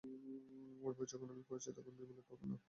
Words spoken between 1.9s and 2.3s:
বিমলই বা